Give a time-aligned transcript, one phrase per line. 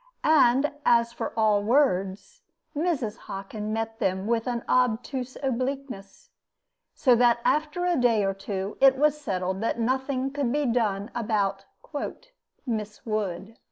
[0.23, 2.41] And as for all words,
[2.75, 3.17] Mrs.
[3.17, 6.31] Hockin met them with an obtuse obliqueness;
[6.95, 11.11] so that after a day or two it was settled that nothing could be done
[11.13, 11.65] about
[12.65, 13.59] "Miss Wood."